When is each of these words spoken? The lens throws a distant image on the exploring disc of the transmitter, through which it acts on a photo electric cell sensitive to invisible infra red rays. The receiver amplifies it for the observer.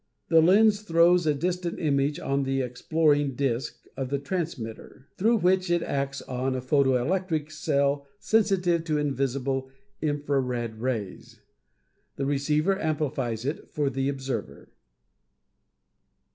The 0.29 0.41
lens 0.41 0.81
throws 0.81 1.27
a 1.27 1.35
distant 1.35 1.77
image 1.79 2.19
on 2.19 2.41
the 2.41 2.61
exploring 2.61 3.35
disc 3.35 3.85
of 3.95 4.09
the 4.09 4.17
transmitter, 4.17 5.05
through 5.15 5.37
which 5.37 5.69
it 5.69 5.83
acts 5.83 6.23
on 6.23 6.55
a 6.55 6.61
photo 6.61 6.99
electric 6.99 7.51
cell 7.51 8.07
sensitive 8.17 8.83
to 8.85 8.97
invisible 8.97 9.69
infra 10.01 10.39
red 10.39 10.81
rays. 10.81 11.41
The 12.15 12.25
receiver 12.25 12.81
amplifies 12.81 13.45
it 13.45 13.69
for 13.69 13.91
the 13.91 14.09
observer. 14.09 14.73